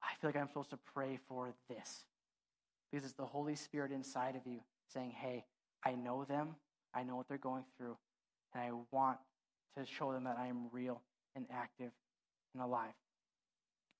[0.00, 2.04] I feel like I'm supposed to pray for this.
[2.92, 4.60] Because it's the Holy Spirit inside of you
[4.94, 5.44] saying, hey,
[5.84, 6.54] I know them,
[6.94, 7.96] I know what they're going through,
[8.54, 9.18] and I want
[9.76, 11.02] to show them that I am real
[11.34, 11.90] and active
[12.54, 12.94] and alive.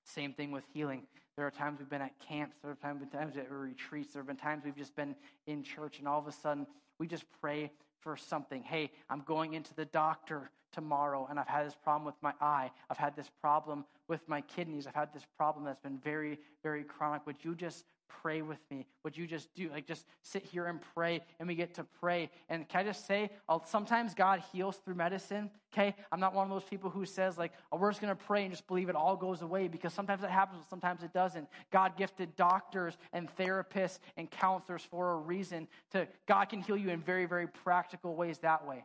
[0.07, 1.03] Same thing with healing.
[1.35, 4.27] There are times we've been at camps, there have been times at retreats, there have
[4.27, 5.15] been times we've just been
[5.45, 6.65] in church, and all of a sudden
[6.97, 8.63] we just pray for something.
[8.63, 12.71] Hey, I'm going into the doctor tomorrow, and I've had this problem with my eye.
[12.89, 14.87] I've had this problem with my kidneys.
[14.87, 17.25] I've had this problem that's been very, very chronic.
[17.27, 18.85] Would you just pray with me?
[19.03, 22.29] Would you just do, like, just sit here and pray, and we get to pray?
[22.49, 25.95] And can I just say, I'll, sometimes God heals through medicine, okay?
[26.11, 28.43] I'm not one of those people who says, like, oh, we're just going to pray
[28.43, 31.47] and just believe it all goes away because sometimes it happens, but sometimes it doesn't.
[31.71, 36.89] God gifted doctors and therapists and counselors for a reason to, God can heal you
[36.89, 38.83] in very, very practical ways that way.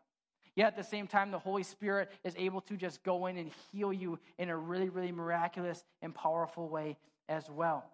[0.54, 3.50] Yet at the same time, the Holy Spirit is able to just go in and
[3.72, 7.84] heal you in a really, really miraculous and powerful way as well.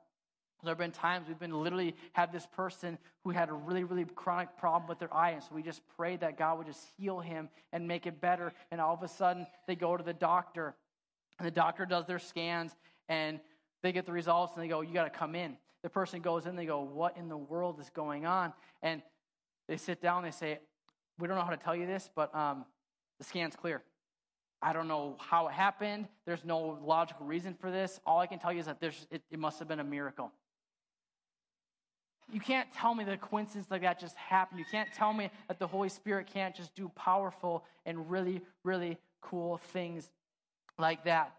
[0.62, 4.04] There have been times we've been literally had this person who had a really, really
[4.04, 7.20] chronic problem with their eye, and so we just prayed that God would just heal
[7.20, 8.52] him and make it better.
[8.72, 10.74] And all of a sudden, they go to the doctor,
[11.38, 12.74] and the doctor does their scans,
[13.08, 13.38] and
[13.82, 16.46] they get the results, and they go, "You got to come in." The person goes
[16.46, 19.00] in, they go, "What in the world is going on?" And
[19.68, 20.58] they sit down, they say,
[21.20, 22.64] "We don't know how to tell you this, but um,
[23.18, 23.82] the scan's clear."
[24.60, 26.08] I don't know how it happened.
[26.26, 28.00] There's no logical reason for this.
[28.04, 30.32] All I can tell you is that there's, it, it must have been a miracle.
[32.30, 34.58] You can't tell me that a coincidence like that just happened.
[34.58, 38.98] You can't tell me that the Holy Spirit can't just do powerful and really, really
[39.22, 40.10] cool things
[40.78, 41.32] like that.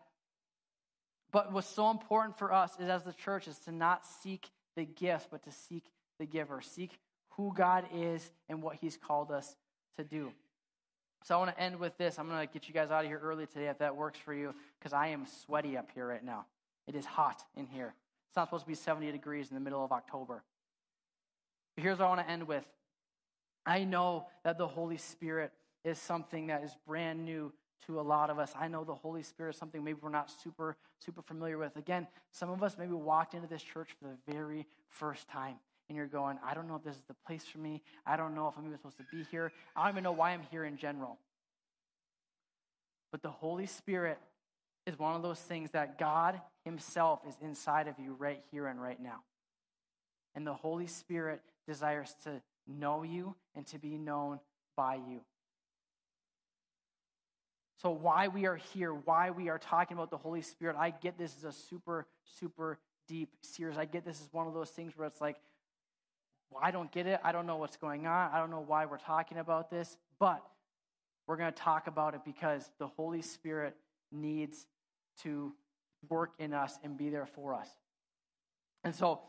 [1.31, 4.85] But what's so important for us is as the church is to not seek the
[4.85, 5.83] gifts, but to seek
[6.19, 6.61] the giver.
[6.61, 6.97] Seek
[7.31, 9.55] who God is and what He's called us
[9.97, 10.31] to do.
[11.23, 12.17] So I want to end with this.
[12.17, 14.33] I'm going to get you guys out of here early today if that works for
[14.33, 16.45] you, because I am sweaty up here right now.
[16.87, 17.93] It is hot in here.
[18.29, 20.43] It's not supposed to be 70 degrees in the middle of October.
[21.79, 22.65] Here's what I want to end with.
[23.65, 25.51] I know that the Holy Spirit
[25.83, 27.53] is something that is brand new
[27.87, 28.51] to a lot of us.
[28.59, 31.75] I know the Holy Spirit is something maybe we're not super, super familiar with.
[31.75, 35.55] Again, some of us maybe walked into this church for the very first time.
[35.87, 37.81] And you're going, I don't know if this is the place for me.
[38.05, 39.51] I don't know if I'm even supposed to be here.
[39.75, 41.17] I don't even know why I'm here in general.
[43.11, 44.19] But the Holy Spirit
[44.85, 48.79] is one of those things that God Himself is inside of you right here and
[48.79, 49.23] right now.
[50.35, 54.39] And the Holy Spirit desires to know you and to be known
[54.75, 55.21] by you.
[57.81, 61.17] So, why we are here, why we are talking about the Holy Spirit, I get
[61.17, 62.07] this is a super,
[62.39, 62.77] super
[63.07, 63.77] deep series.
[63.77, 65.37] I get this is one of those things where it's like,
[66.49, 67.21] well, I don't get it.
[67.23, 68.31] I don't know what's going on.
[68.33, 70.43] I don't know why we're talking about this, but
[71.27, 73.75] we're going to talk about it because the Holy Spirit
[74.11, 74.65] needs
[75.21, 75.53] to
[76.09, 77.69] work in us and be there for us.
[78.83, 79.21] And so,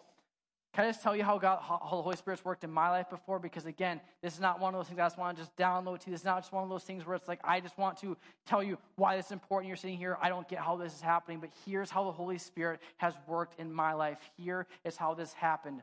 [0.72, 3.10] can I just tell you how, God, how the Holy Spirit's worked in my life
[3.10, 3.40] before?
[3.40, 5.98] Because again, this is not one of those things I just want to just download
[6.00, 6.12] to you.
[6.12, 8.16] This is not just one of those things where it's like, I just want to
[8.46, 9.66] tell you why this is important.
[9.66, 10.16] You're sitting here.
[10.22, 13.58] I don't get how this is happening, but here's how the Holy Spirit has worked
[13.58, 14.18] in my life.
[14.36, 15.82] Here is how this happened.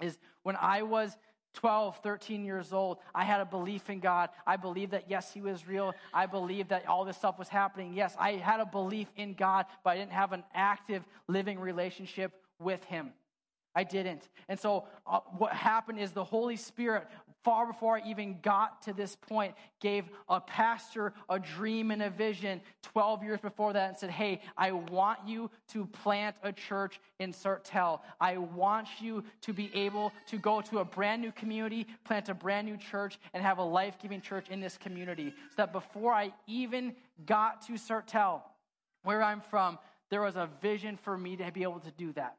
[0.00, 1.16] Is when I was
[1.54, 4.28] 12, 13 years old, I had a belief in God.
[4.46, 5.94] I believed that, yes, He was real.
[6.14, 7.92] I believed that all this stuff was happening.
[7.92, 12.32] Yes, I had a belief in God, but I didn't have an active living relationship
[12.60, 13.10] with Him.
[13.76, 14.30] I didn't.
[14.48, 17.06] And so, uh, what happened is the Holy Spirit,
[17.44, 22.08] far before I even got to this point, gave a pastor a dream and a
[22.08, 26.98] vision 12 years before that and said, Hey, I want you to plant a church
[27.18, 28.00] in Sartell.
[28.18, 32.34] I want you to be able to go to a brand new community, plant a
[32.34, 35.34] brand new church, and have a life giving church in this community.
[35.50, 36.94] So that before I even
[37.26, 38.40] got to Sartell,
[39.02, 42.36] where I'm from, there was a vision for me to be able to do that.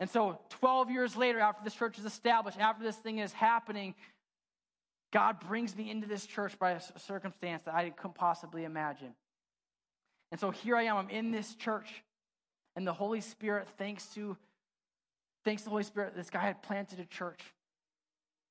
[0.00, 3.94] And so, 12 years later, after this church is established, after this thing is happening,
[5.12, 9.14] God brings me into this church by a circumstance that I couldn't possibly imagine.
[10.30, 11.88] And so here I am, I'm in this church,
[12.76, 14.36] and the Holy Spirit, thanks to
[15.44, 17.40] thanks to the Holy Spirit, this guy had planted a church.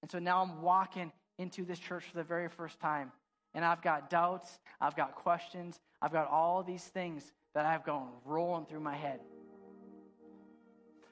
[0.02, 3.12] And so now I'm walking into this church for the very first time.
[3.54, 8.10] And I've got doubts, I've got questions, I've got all these things that I've gone
[8.26, 9.20] rolling through my head.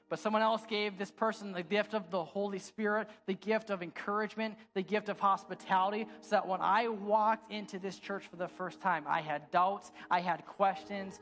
[0.08, 3.82] But someone else gave this person the gift of the Holy Spirit, the gift of
[3.82, 8.46] encouragement, the gift of hospitality, so that when I walked into this church for the
[8.46, 11.18] first time, I had doubts, I had questions,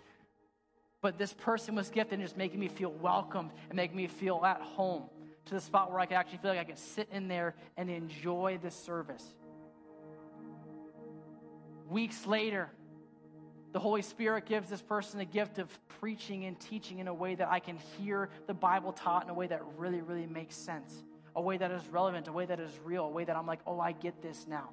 [1.00, 4.44] but this person was gifted and just making me feel welcomed and making me feel
[4.44, 5.04] at home
[5.46, 7.90] to the spot where I could actually feel like I could sit in there and
[7.90, 9.34] enjoy the service.
[11.88, 12.70] Weeks later,
[13.74, 15.68] the Holy Spirit gives this person a gift of
[16.00, 19.34] preaching and teaching in a way that I can hear the Bible taught in a
[19.34, 21.02] way that really, really makes sense,
[21.34, 23.58] a way that is relevant, a way that is real, a way that I'm like,
[23.66, 24.70] oh, I get this now.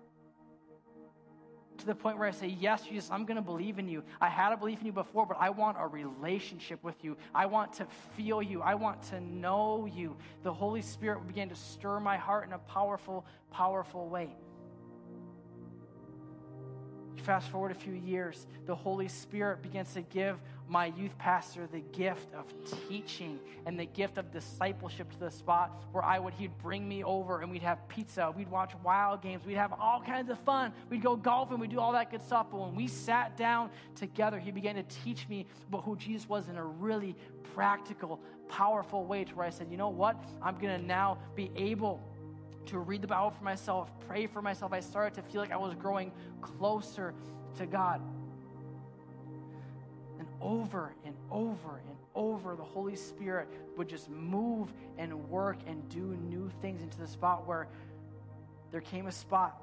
[1.79, 4.03] to the point where I say, Yes, Jesus, I'm going to believe in you.
[4.21, 7.17] I had a belief in you before, but I want a relationship with you.
[7.33, 8.61] I want to feel you.
[8.61, 10.15] I want to know you.
[10.43, 14.35] The Holy Spirit began to stir my heart in a powerful, powerful way.
[17.17, 20.37] Fast forward a few years, the Holy Spirit begins to give
[20.67, 22.45] my youth pastor the gift of
[22.87, 27.03] teaching and the gift of discipleship to the spot where I would he'd bring me
[27.03, 30.71] over and we'd have pizza, we'd watch wild games, we'd have all kinds of fun,
[30.89, 32.47] we'd go golfing, we'd do all that good stuff.
[32.49, 36.47] But when we sat down together, he began to teach me about who Jesus was
[36.47, 37.15] in a really
[37.53, 40.23] practical, powerful way to where I said, you know what?
[40.41, 42.01] I'm gonna now be able
[42.67, 44.73] to read the Bible for myself, pray for myself.
[44.73, 47.13] I started to feel like I was growing closer
[47.57, 48.01] to God
[50.21, 55.89] And over and over and over, the Holy Spirit would just move and work and
[55.89, 57.67] do new things into the spot where
[58.71, 59.59] there came a spot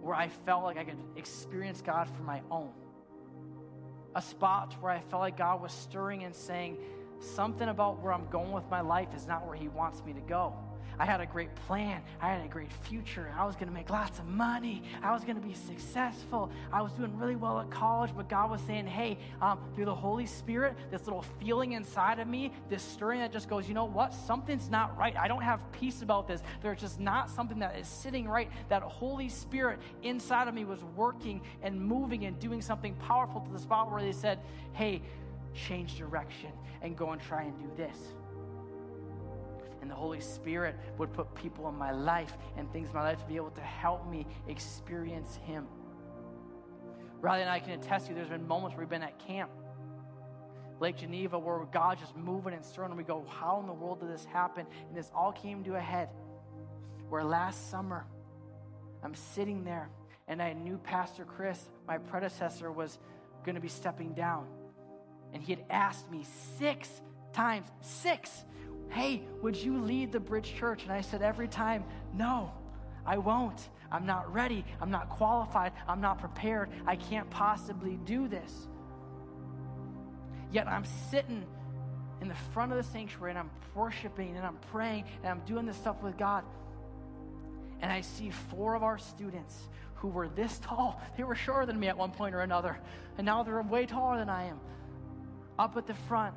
[0.00, 2.70] where I felt like I could experience God for my own.
[4.14, 6.78] A spot where I felt like God was stirring and saying,
[7.20, 10.20] something about where I'm going with my life is not where He wants me to
[10.22, 10.54] go.
[11.00, 12.02] I had a great plan.
[12.20, 13.32] I had a great future.
[13.34, 14.82] I was going to make lots of money.
[15.02, 16.50] I was going to be successful.
[16.70, 19.94] I was doing really well at college, but God was saying, hey, um, through the
[19.94, 23.86] Holy Spirit, this little feeling inside of me, this stirring that just goes, you know
[23.86, 24.12] what?
[24.12, 25.16] Something's not right.
[25.16, 26.42] I don't have peace about this.
[26.60, 28.50] There's just not something that is sitting right.
[28.68, 33.50] That Holy Spirit inside of me was working and moving and doing something powerful to
[33.50, 34.38] the spot where they said,
[34.74, 35.00] hey,
[35.54, 36.50] change direction
[36.82, 37.96] and go and try and do this
[39.80, 43.18] and the Holy Spirit would put people in my life and things in my life
[43.18, 45.66] to be able to help me experience Him.
[47.20, 49.50] Riley and I can attest to you, there's been moments where we've been at camp,
[50.80, 54.00] Lake Geneva, where God's just moving and stirring, and we go, How in the world
[54.00, 54.66] did this happen?
[54.88, 56.08] And this all came to a head
[57.08, 58.06] where last summer
[59.02, 59.90] I'm sitting there
[60.28, 62.98] and I knew Pastor Chris, my predecessor, was
[63.44, 64.46] going to be stepping down.
[65.32, 66.24] And he had asked me
[66.58, 66.88] six
[67.32, 68.44] times, six
[68.90, 70.82] Hey, would you lead the Bridge Church?
[70.82, 72.52] And I said every time, No,
[73.06, 73.68] I won't.
[73.92, 74.64] I'm not ready.
[74.80, 75.72] I'm not qualified.
[75.88, 76.70] I'm not prepared.
[76.86, 78.68] I can't possibly do this.
[80.52, 81.44] Yet I'm sitting
[82.20, 85.66] in the front of the sanctuary and I'm worshiping and I'm praying and I'm doing
[85.66, 86.44] this stuff with God.
[87.80, 89.56] And I see four of our students
[89.94, 91.00] who were this tall.
[91.16, 92.78] They were shorter than me at one point or another.
[93.18, 94.60] And now they're way taller than I am.
[95.58, 96.34] Up at the front,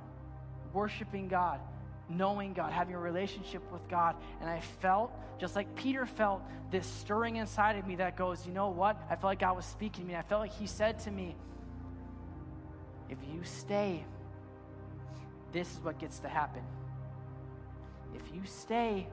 [0.74, 1.60] worshiping God
[2.10, 4.16] knowing God, having a relationship with God.
[4.42, 6.42] And I felt, just like Peter felt,
[6.72, 9.02] this stirring inside of me that goes, you know what?
[9.10, 10.16] I felt like God was speaking to me.
[10.16, 11.36] I felt like He said to me,
[13.10, 14.04] if you stay,
[15.52, 16.64] this is what gets to happen.
[18.16, 19.08] If you stay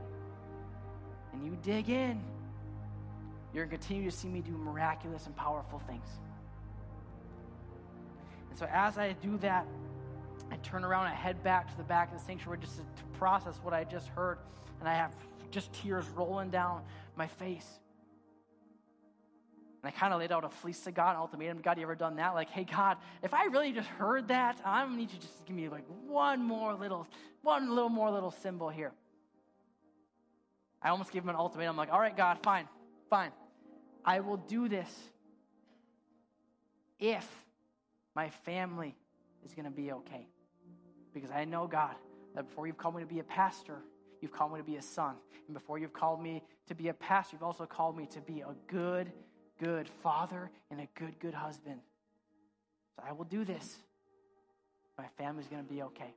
[1.33, 2.21] and you dig in,
[3.53, 6.07] you're going to continue to see me do miraculous and powerful things.
[8.49, 9.67] And so as I do that,
[10.51, 13.19] I turn around, I head back to the back of the sanctuary just to, to
[13.19, 14.39] process what I just heard,
[14.81, 15.15] and I have
[15.51, 16.83] just tears rolling down
[17.17, 17.67] my face.
[19.83, 21.61] And I kind of laid out a fleece to God, an ultimatum.
[21.63, 22.35] God, you ever done that?
[22.35, 25.45] Like, hey, God, if I really just heard that, I'm gonna need you to just
[25.47, 27.07] give me like one more little,
[27.43, 28.93] one little more little symbol here.
[30.83, 31.71] I almost gave him an ultimatum.
[31.71, 32.69] I'm like, all right, God, fine,
[33.09, 33.31] fine.
[34.05, 34.91] I will do this
[36.99, 37.27] if
[38.15, 38.95] my family
[39.45, 40.27] is to be okay.
[41.13, 41.95] Because I know, God,
[42.35, 43.79] that before you've called me to be a pastor,
[44.21, 45.15] you've called me to be a son.
[45.47, 48.41] And before you've called me to be a pastor, you've also called me to be
[48.41, 49.11] a good,
[49.59, 51.81] good father and a good, good husband.
[52.97, 53.77] So I will do this.
[54.97, 56.15] My family's going to be okay.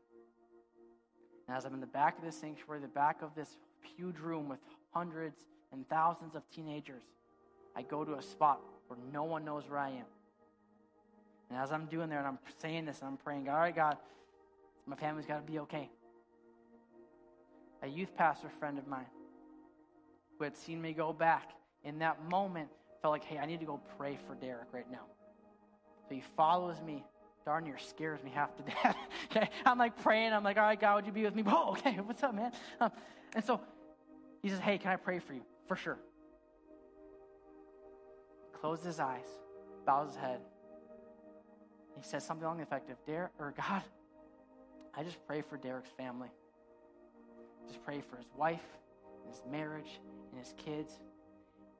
[1.47, 3.57] And as I'm in the back of this sanctuary, the back of this
[3.97, 4.59] huge room with
[4.91, 5.39] hundreds
[5.71, 7.03] and thousands of teenagers,
[7.75, 10.05] I go to a spot where no one knows where I am.
[11.49, 13.97] And as I'm doing there and I'm saying this and I'm praying, all right, God,
[14.85, 15.89] my family's got to be okay.
[17.81, 19.05] A youth pastor friend of mine
[20.37, 21.51] who had seen me go back
[21.83, 22.69] in that moment
[23.01, 25.05] felt like, hey, I need to go pray for Derek right now.
[26.07, 27.03] So he follows me.
[27.45, 28.95] Darn near scares me half to death.
[29.29, 30.31] okay, I'm like praying.
[30.31, 31.43] I'm like, all right, God, would you be with me?
[31.43, 32.53] Whoa, okay, what's up, man?
[32.79, 32.89] Um,
[33.35, 33.59] and so
[34.41, 35.41] he says, hey, can I pray for you?
[35.67, 35.97] For sure.
[38.61, 39.27] Closes his eyes,
[39.85, 40.39] bows his head.
[41.97, 43.83] He says something along the effect of, Derek, or God,
[44.95, 46.29] I just pray for Derek's family.
[47.67, 48.65] Just pray for his wife,
[49.27, 49.99] his marriage,
[50.31, 50.99] and his kids,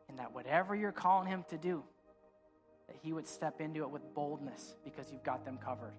[0.09, 1.83] and that whatever you're calling him to do,
[2.87, 5.93] that he would step into it with boldness because you've got them covered.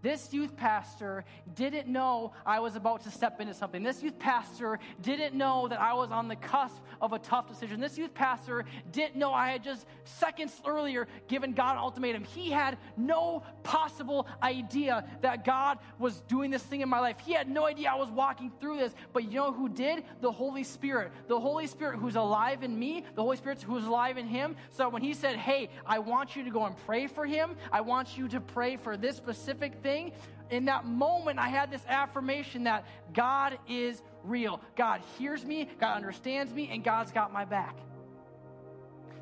[0.00, 1.24] This youth pastor
[1.56, 3.82] didn't know I was about to step into something.
[3.82, 7.80] This youth pastor didn't know that I was on the cusp of a tough decision.
[7.80, 12.22] This youth pastor didn't know I had just seconds earlier given God an ultimatum.
[12.22, 17.16] He had no possible idea that God was doing this thing in my life.
[17.18, 18.94] He had no idea I was walking through this.
[19.12, 20.04] But you know who did?
[20.20, 21.10] The Holy Spirit.
[21.26, 24.54] The Holy Spirit who's alive in me, the Holy Spirit who's alive in him.
[24.70, 27.80] So when he said, Hey, I want you to go and pray for him, I
[27.80, 30.12] want you to pray for this specific thing thing,
[30.50, 32.84] in that moment, I had this affirmation that
[33.14, 34.60] God is real.
[34.76, 37.76] God hears me, God understands me, and God's got my back.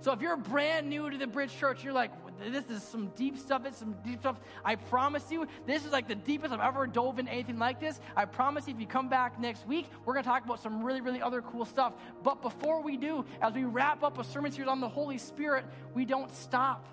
[0.01, 2.11] So if you're brand new to the Bridge Church, you're like,
[2.53, 3.62] this is some deep stuff.
[3.64, 4.37] It's some deep stuff.
[4.64, 7.99] I promise you, this is like the deepest I've ever dove into anything like this.
[8.14, 10.83] I promise you, if you come back next week, we're going to talk about some
[10.83, 11.95] really, really other cool stuff.
[12.23, 15.64] But before we do, as we wrap up a sermon series on the Holy Spirit,
[15.95, 16.87] we don't stop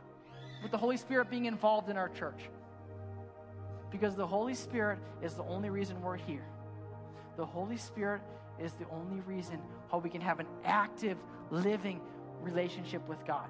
[0.61, 2.39] with the Holy Spirit being involved in our church
[3.93, 6.43] because the Holy Spirit is the only reason we're here.
[7.37, 8.21] The Holy Spirit
[8.59, 9.59] is the only reason
[9.91, 11.15] how we can have an active,
[11.51, 12.01] living
[12.41, 13.47] relationship with God.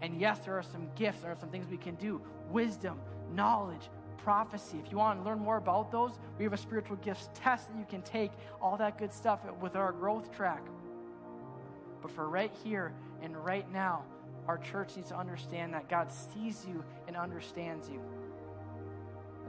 [0.00, 2.98] And yes, there are some gifts, there are some things we can do wisdom,
[3.34, 4.80] knowledge, prophecy.
[4.82, 7.78] If you want to learn more about those, we have a spiritual gifts test that
[7.78, 10.62] you can take, all that good stuff with our growth track.
[12.00, 14.04] But for right here and right now,
[14.48, 18.00] our church needs to understand that God sees you and understands you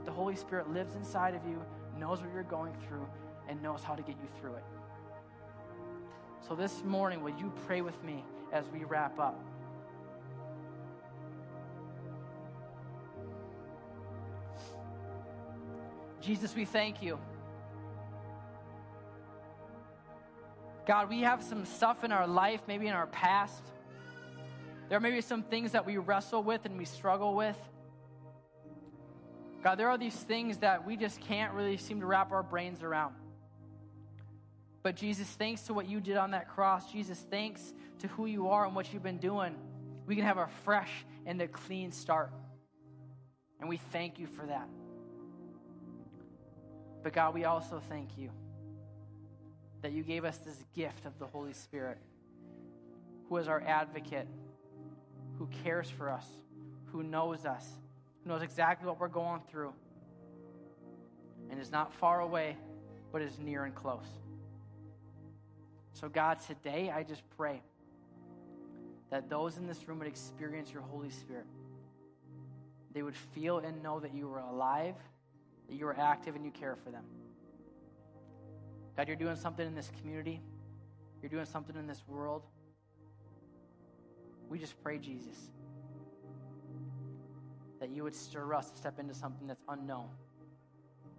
[0.04, 1.62] the Holy Spirit lives inside of you,
[1.98, 3.06] knows what you're going through,
[3.48, 4.64] and knows how to get you through it.
[6.46, 9.42] So this morning, will you pray with me as we wrap up?
[16.20, 17.18] Jesus, we thank you.
[20.86, 23.62] God, we have some stuff in our life, maybe in our past.
[24.88, 27.56] There may be some things that we wrestle with and we struggle with.
[29.64, 32.82] God, there are these things that we just can't really seem to wrap our brains
[32.82, 33.14] around.
[34.82, 38.50] But Jesus, thanks to what you did on that cross, Jesus, thanks to who you
[38.50, 39.56] are and what you've been doing,
[40.06, 40.90] we can have a fresh
[41.24, 42.30] and a clean start.
[43.58, 44.68] And we thank you for that.
[47.02, 48.28] But God, we also thank you
[49.80, 51.96] that you gave us this gift of the Holy Spirit,
[53.30, 54.28] who is our advocate,
[55.38, 56.26] who cares for us,
[56.92, 57.66] who knows us
[58.26, 59.72] knows exactly what we're going through
[61.50, 62.56] and is not far away,
[63.12, 64.06] but is near and close.
[65.92, 67.62] So, God, today I just pray
[69.10, 71.46] that those in this room would experience your Holy Spirit.
[72.92, 74.94] They would feel and know that you are alive,
[75.68, 77.04] that you are active, and you care for them.
[78.96, 80.40] God, you're doing something in this community,
[81.20, 82.42] you're doing something in this world.
[84.48, 85.36] We just pray, Jesus
[87.84, 90.08] that you would stir us to step into something that's unknown.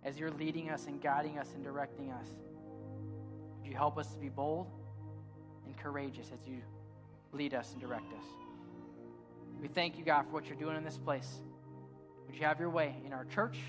[0.04, 2.26] As you're leading us and guiding us and directing us,
[3.60, 4.66] would you help us to be bold
[5.68, 6.58] and courageous as you
[7.34, 8.26] lead us and direct us?
[9.62, 11.40] We thank you, God, for what you're doing in this place.
[12.26, 13.60] Would you have your way in our church,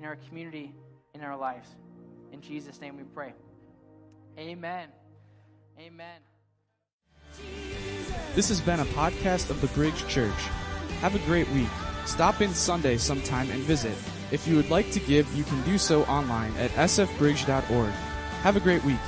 [0.00, 0.74] in our community,
[1.14, 1.68] in our lives?
[2.32, 3.32] In Jesus' name we pray.
[4.36, 4.88] Amen.
[5.78, 6.18] Amen.
[8.34, 10.34] This has been a podcast of the Bridge Church.
[11.00, 11.68] Have a great week.
[12.06, 13.96] Stop in Sunday sometime and visit.
[14.30, 17.92] If you would like to give, you can do so online at sfbridge.org.
[18.42, 18.98] Have a great week.